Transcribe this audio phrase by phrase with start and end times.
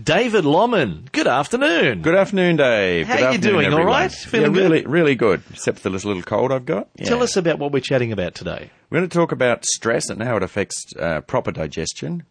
[0.00, 1.10] David Lommen.
[1.12, 2.02] Good afternoon.
[2.02, 3.06] Good afternoon, Dave.
[3.06, 3.66] How Good are you doing?
[3.66, 3.86] All everyone.
[3.86, 4.10] right?
[4.10, 4.70] Feeling yeah, good?
[4.70, 5.42] really, really good.
[5.50, 6.88] Except for this little cold I've got.
[6.96, 8.70] Tell us about what we're chatting about today.
[8.90, 12.24] We're going to talk about stress and how it affects uh, proper digestion,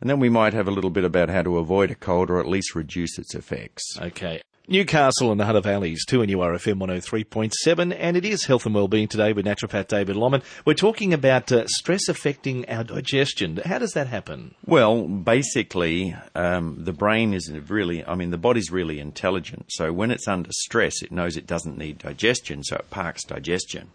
[0.00, 2.40] and then we might have a little bit about how to avoid a cold or
[2.40, 3.98] at least reduce its effects.
[4.00, 4.40] Okay.
[4.70, 9.44] Newcastle and the Hunter Valleys, 2NURFM 103.7, and it is Health and Wellbeing today with
[9.44, 10.44] naturopath David Lommen.
[10.64, 13.56] We're talking about uh, stress affecting our digestion.
[13.64, 14.54] How does that happen?
[14.64, 19.64] Well, basically, um, the brain is really, I mean, the body's really intelligent.
[19.70, 23.90] So when it's under stress, it knows it doesn't need digestion, so it parks digestion.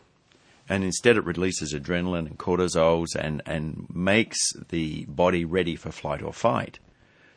[0.68, 6.22] And instead, it releases adrenaline and cortisols and, and makes the body ready for flight
[6.22, 6.80] or fight.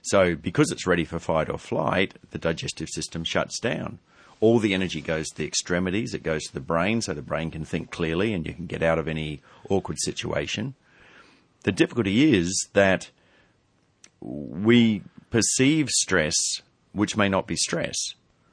[0.03, 3.99] So, because it's ready for fight or flight, the digestive system shuts down.
[4.41, 7.51] All the energy goes to the extremities, it goes to the brain, so the brain
[7.51, 10.75] can think clearly and you can get out of any awkward situation.
[11.65, 13.11] The difficulty is that
[14.21, 16.35] we perceive stress
[16.93, 17.97] which may not be stress.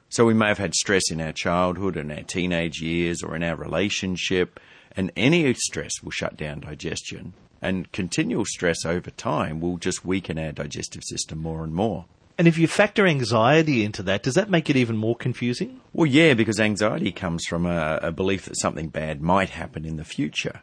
[0.08, 3.42] So we may have had stress in our childhood, in our teenage years, or in
[3.42, 4.60] our relationship,
[4.96, 7.34] and any stress will shut down digestion.
[7.62, 12.06] And continual stress over time will just weaken our digestive system more and more.
[12.38, 15.80] And if you factor anxiety into that, does that make it even more confusing?
[15.92, 19.96] Well, yeah, because anxiety comes from a, a belief that something bad might happen in
[19.96, 20.60] the future,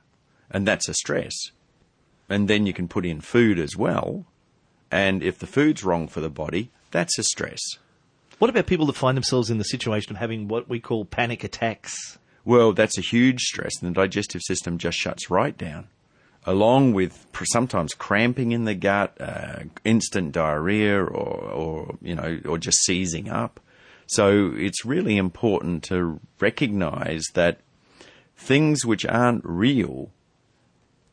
[0.51, 1.33] and that's a stress.
[2.29, 4.25] And then you can put in food as well,
[4.91, 7.59] and if the food's wrong for the body, that's a stress.
[8.37, 11.43] What about people that find themselves in the situation of having what we call panic
[11.43, 12.19] attacks?
[12.45, 15.87] Well, that's a huge stress, and the digestive system just shuts right down,
[16.45, 22.57] along with sometimes cramping in the gut, uh, instant diarrhea, or, or you know, or
[22.57, 23.59] just seizing up.
[24.07, 27.59] So it's really important to recognise that
[28.35, 30.11] things which aren't real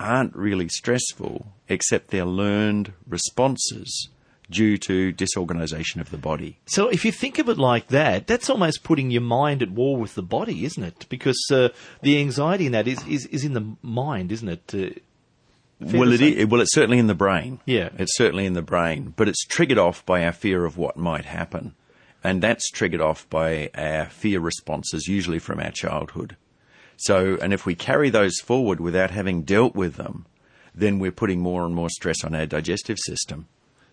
[0.00, 4.08] aren't really stressful, except they're learned responses
[4.50, 6.58] due to disorganisation of the body.
[6.66, 9.96] So if you think of it like that, that's almost putting your mind at war
[9.96, 11.06] with the body, isn't it?
[11.08, 11.68] Because uh,
[12.02, 14.75] the anxiety in that is, is, is in the mind, isn't it?
[14.75, 15.00] Uh,
[15.80, 17.60] well, it well, it's certainly in the brain.
[17.64, 17.88] Yeah.
[17.97, 21.25] It's certainly in the brain, but it's triggered off by our fear of what might
[21.25, 21.75] happen.
[22.22, 26.36] And that's triggered off by our fear responses, usually from our childhood.
[26.98, 30.26] So, and if we carry those forward without having dealt with them,
[30.75, 33.48] then we're putting more and more stress on our digestive system.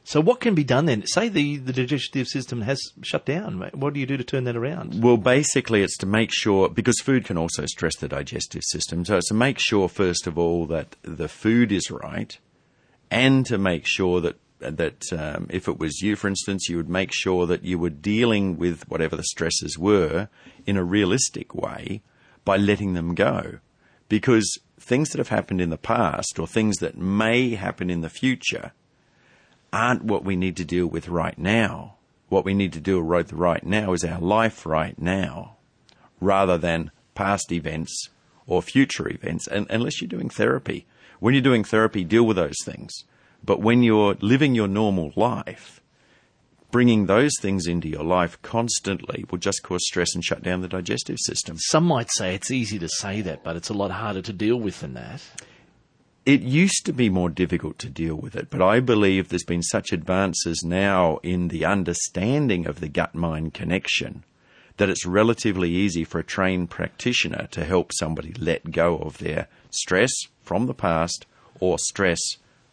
[0.07, 1.05] So what can be done then?
[1.05, 3.59] Say the, the digestive system has shut down.
[3.73, 5.03] What do you do to turn that around?
[5.03, 9.03] Well, basically, it's to make sure because food can also stress the digestive system.
[9.03, 12.37] So it's to make sure, first of all, that the food is right,
[13.11, 16.87] and to make sure that that um, if it was you, for instance, you would
[16.87, 20.29] make sure that you were dealing with whatever the stresses were
[20.65, 22.01] in a realistic way
[22.45, 23.59] by letting them go,
[24.07, 28.09] because things that have happened in the past or things that may happen in the
[28.09, 28.71] future
[29.71, 31.95] aren't what we need to deal with right now.
[32.29, 35.57] What we need to deal with right now is our life right now,
[36.19, 38.09] rather than past events
[38.45, 40.85] or future events, and, unless you're doing therapy.
[41.19, 43.03] When you're doing therapy, deal with those things.
[43.43, 45.81] But when you're living your normal life,
[46.69, 50.67] bringing those things into your life constantly will just cause stress and shut down the
[50.67, 51.57] digestive system.
[51.57, 54.57] Some might say it's easy to say that, but it's a lot harder to deal
[54.57, 55.21] with than that.
[56.27, 59.63] It used to be more difficult to deal with it, but I believe there's been
[59.63, 64.25] such advances now in the understanding of the gut mind connection
[64.75, 69.47] that it's relatively easy for a trained practitioner to help somebody let go of their
[69.71, 70.11] stress
[70.43, 71.25] from the past
[71.61, 72.19] or stress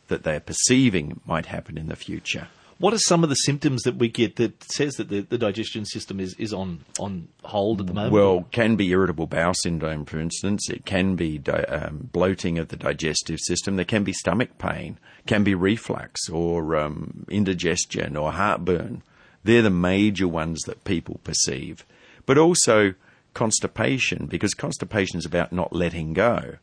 [0.09, 2.49] that they're perceiving might happen in the future.
[2.79, 5.85] What are some of the symptoms that we get that says that the, the digestion
[5.85, 8.13] system is, is on, on hold at the moment?
[8.13, 10.69] Well, can be irritable bowel syndrome, for instance.
[10.69, 13.77] It can be di- um, bloating of the digestive system.
[13.77, 19.03] There can be stomach pain, can be reflux or um, indigestion or heartburn.
[19.45, 21.85] They're the major ones that people perceive.
[22.27, 22.95] But also
[23.35, 26.57] constipation, because constipation is about not letting go.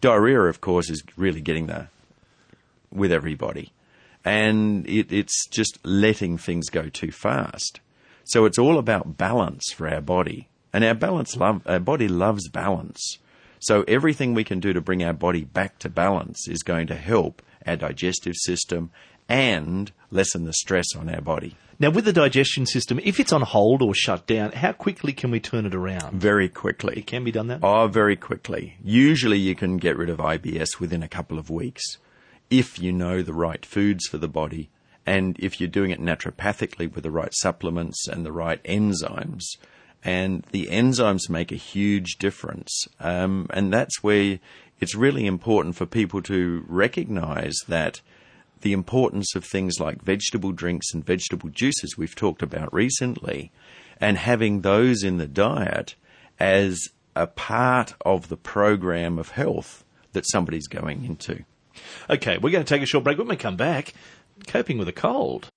[0.00, 1.90] Diarrhea, of course, is really getting there
[2.90, 3.72] with everybody.
[4.24, 7.80] And it, it's just letting things go too fast.
[8.24, 10.48] So it's all about balance for our body.
[10.72, 13.18] And our balance love, our body loves balance.
[13.58, 16.94] So everything we can do to bring our body back to balance is going to
[16.94, 18.90] help our digestive system
[19.28, 23.42] and lessen the stress on our body now, with the digestion system, if it's on
[23.42, 26.12] hold or shut down, how quickly can we turn it around?
[26.12, 26.98] very quickly.
[26.98, 27.58] It can be done that?
[27.60, 28.76] Oh, very quickly.
[28.84, 31.98] Usually you can get rid of IBS within a couple of weeks
[32.52, 34.68] if you know the right foods for the body
[35.06, 39.42] and if you're doing it naturopathically with the right supplements and the right enzymes.
[40.04, 42.86] And the enzymes make a huge difference.
[43.00, 44.38] Um, and that's where
[44.80, 48.02] it's really important for people to recognize that
[48.60, 53.50] the importance of things like vegetable drinks and vegetable juices we've talked about recently,
[53.98, 55.94] and having those in the diet
[56.38, 56.78] as
[57.16, 61.44] a part of the program of health that somebody's going into.
[62.10, 63.18] Okay, we're going to take a short break.
[63.18, 63.92] When we come back,
[64.46, 65.48] coping with a cold.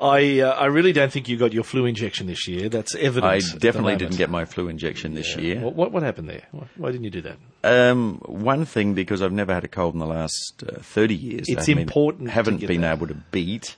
[0.00, 2.68] I uh, I really don't think you got your flu injection this year.
[2.68, 3.32] That's evident.
[3.32, 5.42] I definitely didn't get my flu injection this Yeah.
[5.42, 5.60] year.
[5.60, 6.42] What, what what happened there?
[6.76, 7.36] Why- didn't you do that?
[7.64, 11.46] Um, one thing, because I've never had a cold in the last uh, 30 years.
[11.48, 12.96] It's I haven't important Haven't been that.
[12.98, 13.74] able to beat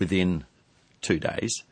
[0.00, 0.44] within
[1.00, 1.62] two days.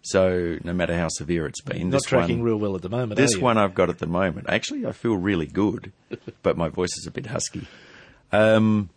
[0.00, 2.88] So no matter how severe it's been, Not this tracking one, real well at the
[2.88, 3.16] moment.
[3.16, 4.46] this one I've got at the moment.
[4.48, 5.92] Actually, I feel really good,
[6.42, 7.68] but my voice is a bit husky.
[8.32, 8.88] Um,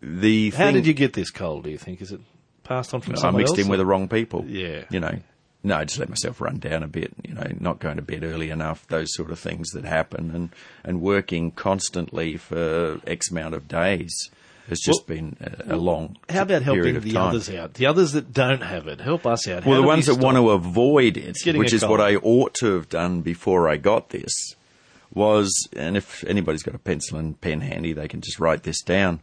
[0.00, 1.64] the How thing, did you get this cold?
[1.64, 2.20] Do you think is it
[2.64, 3.64] passed on from I someone mixed else?
[3.64, 4.44] in with the wrong people.
[4.46, 4.84] Yeah.
[4.90, 5.18] You know,
[5.62, 8.22] no, I just let myself run down a bit, you know, not going to bed
[8.24, 10.48] early enough, those sort of things that happen, and,
[10.84, 14.30] and working constantly for X amount of days
[14.68, 17.28] has just been a, a long How about period helping of the time.
[17.28, 17.74] others out?
[17.74, 19.62] The others that don't have it, help us out.
[19.64, 21.82] How Well, the we ones that stop- want to avoid it, Getting which a is
[21.82, 22.00] what cold.
[22.00, 24.32] I ought to have done before I got this,
[25.16, 28.82] was, and if anybody's got a pencil and pen handy, they can just write this
[28.82, 29.20] down.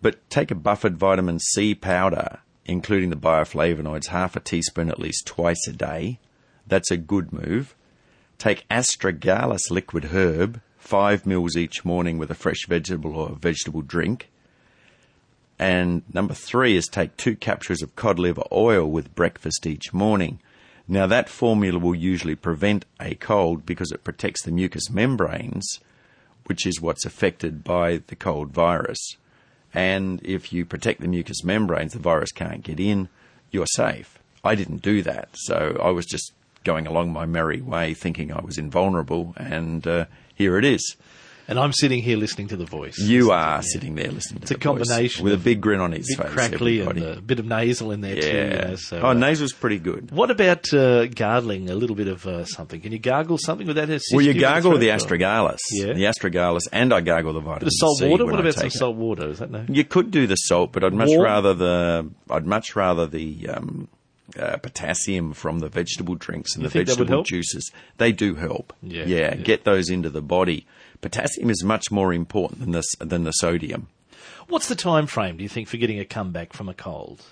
[0.00, 5.26] But take a buffered vitamin C powder, including the bioflavonoids, half a teaspoon at least
[5.26, 6.18] twice a day.
[6.66, 7.74] That's a good move.
[8.38, 14.30] Take astragalus liquid herb, five mils each morning with a fresh vegetable or vegetable drink.
[15.58, 20.40] And number three is take two capsules of cod liver oil with breakfast each morning.
[20.88, 25.80] Now, that formula will usually prevent a cold because it protects the mucous membranes,
[26.46, 29.16] which is what's affected by the cold virus.
[29.72, 33.08] And if you protect the mucous membranes, the virus can't get in,
[33.50, 34.18] you're safe.
[34.44, 36.32] I didn't do that, so I was just
[36.64, 40.96] going along my merry way thinking I was invulnerable, and uh, here it is.
[41.48, 42.98] And I'm sitting here listening to the voice.
[42.98, 45.80] You are sitting there listening to It's a the voice combination with a big grin
[45.80, 46.32] on his a bit face.
[46.34, 47.04] crackly everybody.
[47.06, 48.28] and a bit of nasal in there too.
[48.28, 50.10] you know, so, oh, uh, nasal's pretty good.
[50.12, 52.80] What about uh, gargling a little bit of uh, something?
[52.80, 53.88] Can you gargle something with that?
[54.12, 55.92] Well, you the gargle the throat, or- astragalus, Yeah.
[55.94, 58.24] the astragalus, and I gargle the vitamin of salt C water.
[58.24, 58.72] What I about some it.
[58.72, 59.28] salt water?
[59.28, 59.64] Is that no?
[59.68, 61.22] You could do the salt, but I'd much Warm?
[61.22, 63.88] rather the I'd much rather the um,
[64.38, 67.70] uh, potassium from the vegetable drinks and You the think that would vegetable juices.
[67.98, 68.72] They do help.
[68.82, 69.34] Yeah, yeah, yeah.
[69.36, 70.66] get those into the body.
[71.00, 73.88] Potassium is much more important than this than the sodium.
[74.48, 75.36] What's the time frame?
[75.36, 77.22] Do you think for getting a comeback from a cold?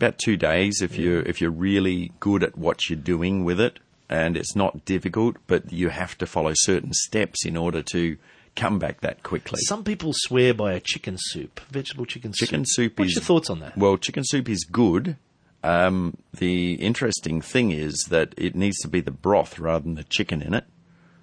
[0.00, 3.78] about two days if you if you're really good at what you're doing with it,
[4.08, 8.16] and it's not difficult, but you have to follow certain steps in order to
[8.56, 9.60] come back that quickly.
[9.60, 12.48] Some people swear by a chicken soup, vegetable chicken soup.
[12.48, 13.76] Chicken soup What's is your thoughts on that?
[13.76, 15.16] Well, chicken soup is good.
[15.62, 20.04] Um, the interesting thing is that it needs to be the broth rather than the
[20.04, 20.64] chicken in it,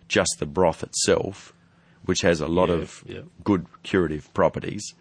[0.07, 1.54] just the broth itself,
[2.06, 3.19] which has a lot Yeah, of yeah.
[3.44, 4.94] good curative properties.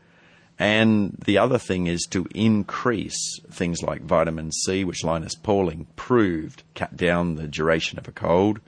[0.59, 6.63] And the other thing is to increase things like vitamin C, which Linus Pauling proved
[6.75, 8.61] cut down the duration of a cold.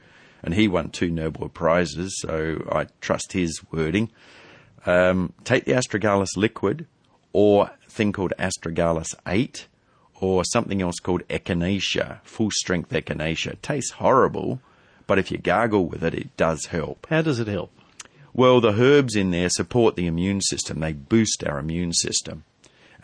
[0.42, 4.10] And he won two Nobel Prizes, so I trust his wording.
[4.86, 6.86] Um, take the astragalus liquid
[7.32, 9.66] or thing called astragalus 8
[10.20, 13.52] or something else called echinacea, full strength echinacea.
[13.52, 14.60] It tastes horrible,
[15.06, 17.06] but if you gargle with it, it does help.
[17.08, 17.72] How does it help?
[18.34, 20.80] Well, the herbs in there support the immune system.
[20.80, 22.44] They boost our immune system.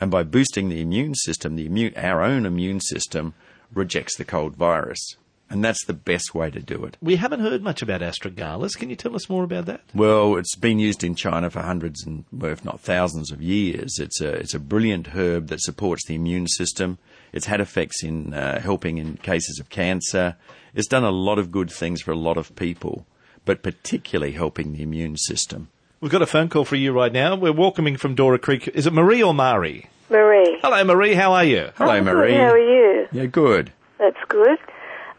[0.01, 3.35] And by boosting the immune system, the immune, our own immune system
[3.73, 5.17] rejects the cold virus.
[5.51, 6.97] And that's the best way to do it.
[7.01, 8.77] We haven't heard much about astragalus.
[8.77, 9.83] Can you tell us more about that?
[9.95, 13.99] Well, it's been used in China for hundreds and, well, if not thousands of years.
[13.99, 16.99] It's a, it's a brilliant herb that supports the immune system.
[17.35, 20.37] It's had effects in uh, helping in cases of cancer.
[20.75, 23.05] It's done a lot of good things for a lot of people,
[23.45, 25.69] but particularly helping the immune system.
[26.01, 27.35] We've got a phone call for you right now.
[27.35, 28.69] We're welcoming from Dora Creek.
[28.69, 29.91] Is it Marie or Mari?
[30.11, 30.59] Marie.
[30.63, 31.15] Hello, Marie.
[31.15, 31.71] How are you?
[31.77, 32.15] Hello, I'm good.
[32.15, 32.35] Marie.
[32.35, 33.09] How are you?
[33.11, 33.73] Yeah, good.
[33.99, 34.59] That's good.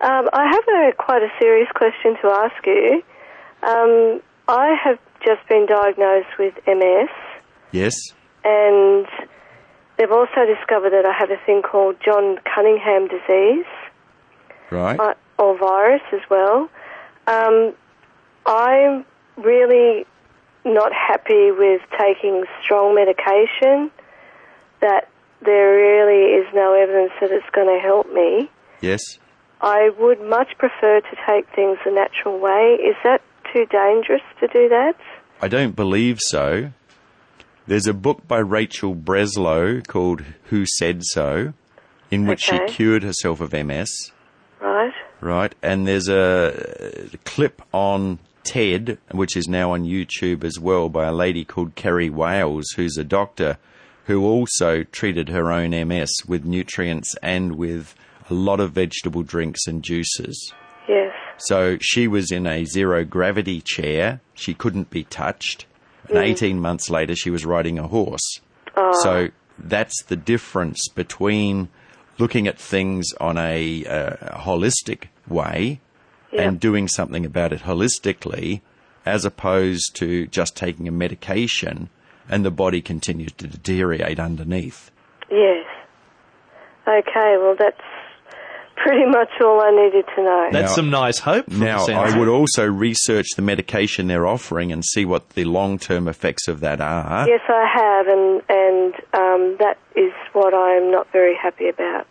[0.02, 3.04] Um, I have a quite a serious question to ask you.
[3.64, 7.10] Um, I have just been diagnosed with MS,
[7.72, 7.96] Yes.
[8.44, 9.06] and
[9.98, 13.66] they've also discovered that I have a thing called John Cunningham disease,
[14.72, 15.00] Right.
[15.00, 16.70] uh, or virus as well.
[17.28, 17.74] Um,
[18.46, 19.06] I'm
[19.38, 20.06] really
[20.64, 23.92] not happy with taking strong medication.
[24.82, 25.08] That
[25.42, 28.50] there really is no evidence that it's going to help me.
[28.82, 29.02] yes.
[29.62, 32.78] I would much prefer to take things the natural way.
[32.84, 33.22] Is that
[33.54, 34.96] too dangerous to do that?
[35.42, 36.72] I don't believe so.
[37.68, 41.54] There's a book by Rachel Breslow called Who Said So,
[42.12, 42.68] in which Okay.
[42.68, 44.12] she cured herself of MS.
[44.62, 44.94] Right?
[45.22, 45.56] right?
[45.64, 51.06] And there's a, a clip on TED, which is now on YouTube as well, by
[51.08, 53.58] a lady called Terry Wahls, who's a doctor
[54.06, 57.96] who also treated her own MS with nutrients and with
[58.30, 60.54] a lot of vegetable drinks and juices.
[60.88, 61.12] Yes.
[61.38, 64.22] So she was in a zero gravity chair.
[64.36, 65.66] She couldn't be touched.
[66.10, 68.40] And 18 months later, she was riding a horse.
[69.02, 71.70] So that's the difference between
[72.18, 75.80] looking at things on a uh, holistic way
[76.34, 78.62] and doing something about it holistically
[79.06, 81.90] as opposed to just taking a medication
[82.28, 84.92] and the body continues to deteriorate underneath.
[85.30, 85.66] Yes.
[86.88, 87.80] Okay, well, that's
[88.76, 90.50] pretty much all I needed to know.
[90.52, 91.46] That's Now- some nice hope.
[91.46, 95.46] from Now, the I would also research the medication they're offering and see what the
[95.46, 97.28] long term effects of that are.
[97.28, 102.06] yes, I have, and, and um, that is what I'm not very happy about.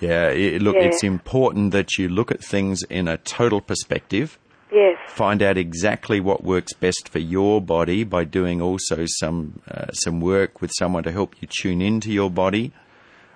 [0.00, 0.82] Yeah, it, look, Yeah.
[0.86, 4.38] it's important that you look at things in a total perspective.
[4.72, 4.96] Yes.
[5.06, 10.20] Find out exactly what works best for your body by doing also some uh, some
[10.20, 12.72] work with someone to help you tune into your body.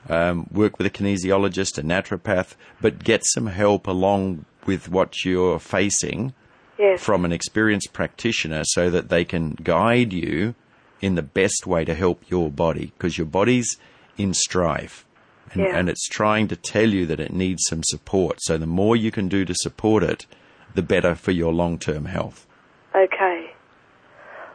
[0.08, 5.58] Um, work with a kinesiologist, a naturopath, but get some help along with what you're
[5.58, 6.32] facing
[6.78, 7.02] Yes.
[7.02, 10.54] from an experienced practitioner so that they can guide you
[11.00, 13.78] in the best way to help your body because your body's
[14.18, 15.06] in strife
[15.52, 15.76] and, Yeah.
[15.76, 18.38] and it's trying to tell you that it needs some support.
[18.42, 20.26] So the more you can do to support it,
[20.74, 22.46] the better for your long term health.
[22.94, 23.50] Okay.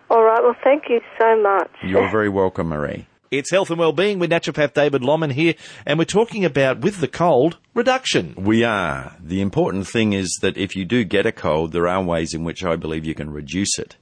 [0.09, 1.71] All right, well, thank you so much.
[1.83, 3.07] You're very welcome, Marie.
[3.31, 5.53] It's health and well-being with naturopath David Lomman here,
[5.85, 8.35] and we're talking about with the cold reduction.
[8.35, 9.15] We are.
[9.21, 12.43] The important thing is that if you do get a cold, there are ways in
[12.43, 13.95] which I believe you can reduce it.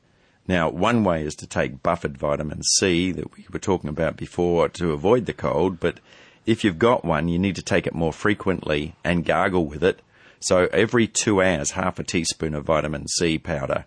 [0.47, 4.67] Now, one way is to take buffered vitamin C that we were talking about before
[4.67, 5.99] to avoid the cold, but
[6.47, 10.01] if you've got one, you need to take it more frequently and gargle with it.
[10.39, 13.85] So every two hours, half a teaspoon of vitamin C powder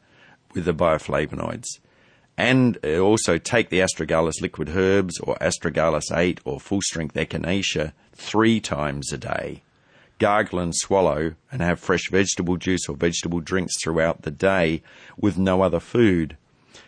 [0.55, 1.81] with the bioflavonoids.
[2.37, 7.93] And uh, also take the astragalus liquid herbs or astragalus 8 or full strength echinacea
[8.15, 9.63] three times a day
[10.23, 14.81] gargle and swallow and have fresh vegetable juice or vegetable drinks throughout the day
[15.17, 16.37] with no other food.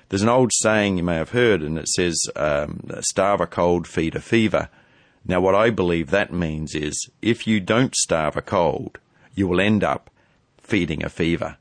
[0.08, 3.88] There's an old saying you may have heard, and it says, um, starve a cold,
[3.88, 4.68] feed a fever.
[5.26, 8.98] Now, what I believe that means is if you don't starve a cold,
[9.34, 10.10] you will end up
[10.58, 11.56] feeding a fever.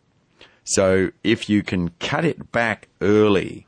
[0.64, 3.66] So, if you can cut it back early,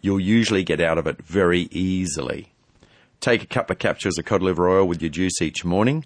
[0.00, 2.52] you'll usually get out of it very easily.
[3.20, 6.04] Take a couple of capsules of cod liver oil with your juice each morning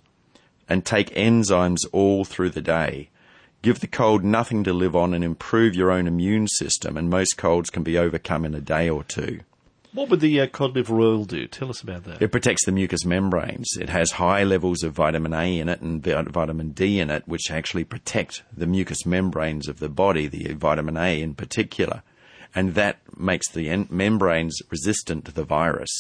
[0.69, 3.11] and take enzymes all through the day.
[3.61, 7.37] Give the cold nothing to live on and improve your own immune system, and most
[7.37, 9.41] colds can be overcome in a day or two.
[9.93, 11.47] What would the uh, cod liver oil do?
[11.47, 12.23] Tell us about that.
[12.23, 13.69] It protects the mucous membranes.
[13.79, 17.51] It has high levels of vitamin A in it and vitamin D in it, which
[17.51, 22.03] actually protect the mucous membranes of the body, the vitamin A in particular.
[22.55, 25.91] And that makes the en- membranes resistant to the virus.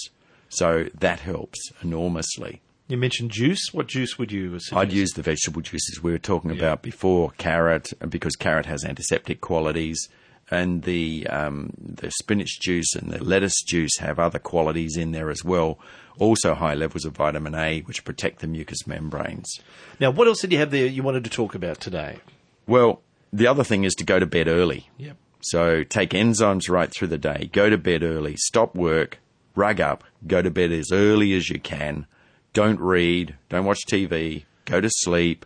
[0.48, 2.60] So that helps enormously.
[2.88, 3.72] You mentioned juice.
[3.72, 4.74] What juice would you suggest?
[4.74, 9.40] I'd use the vegetable juices we were talking about before, carrot, because carrot has antiseptic
[9.40, 10.10] qualities,
[10.50, 15.30] and the um, the spinach juice and the lettuce juice have other qualities in there
[15.30, 15.78] as well.
[16.18, 19.58] Also, high levels of vitamin A, which protect the mucous membranes.
[19.98, 22.18] Now, what else did you have there you wanted to talk about today?
[22.66, 23.00] Well,
[23.32, 24.90] the other thing is to go to bed early.
[24.98, 25.16] Yep.
[25.42, 27.50] So take enzymes right through the day.
[27.52, 28.36] Go to bed early.
[28.36, 29.18] Stop work.
[29.54, 30.04] Rug up.
[30.26, 32.06] Go to bed as early as you can.
[32.52, 33.36] Don't read.
[33.48, 34.44] Don't watch TV.
[34.64, 35.44] Go to sleep.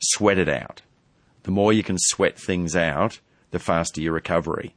[0.00, 0.82] Sweat it out.
[1.44, 3.20] The more you can sweat things out,
[3.50, 4.74] the faster your recovery.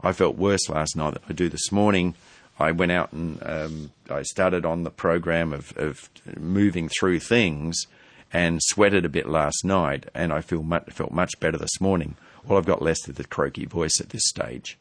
[0.00, 2.14] I felt worse last night than I do this morning.
[2.58, 7.86] I went out and um, I started on the program of, of moving through things
[8.32, 12.16] and sweated a bit last night, and I feel much, felt much better this morning.
[12.48, 14.78] All I've got less of the croaky voice at this stage.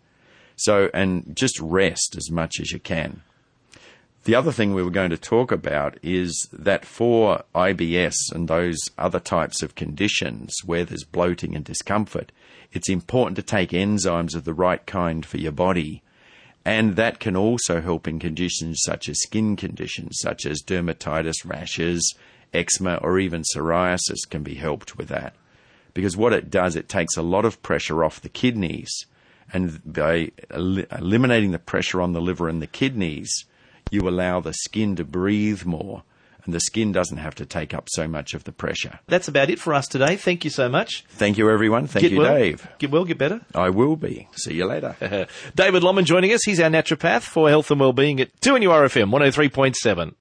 [0.55, 3.21] So, and just rest as much as you can.
[4.23, 8.77] The other thing we were going to talk about is that for IBS and those
[8.97, 12.31] other types of conditions where there's bloating and discomfort,
[12.73, 16.03] it's important to take enzymes of the right kind for your body.
[16.65, 22.13] And that can also help in conditions such as skin conditions, such as dermatitis, rashes,
[22.53, 25.35] eczema, or even psoriasis can be helped with that.
[25.97, 29.07] Because what it does, it takes a lot of pressure off the kidneys.
[29.51, 33.45] And by el- eliminating the pressure on the liver and the kidneys,
[33.89, 36.03] you allow the skin to breathe more,
[36.45, 38.99] and the skin doesn't have to take up so much of the pressure.
[39.07, 40.17] That's about it for us today.
[40.17, 41.03] Thank you so much.
[41.09, 41.87] Thank you, everyone.
[41.87, 42.35] Thank get you, well.
[42.35, 42.67] Dave.
[42.77, 43.41] Get well, get better.
[43.55, 44.27] I will be.
[44.33, 44.95] See you later.
[45.55, 46.43] David Lomman joining us.
[46.43, 50.13] He's our naturopath for health and well-being at 2 RFM 103.7.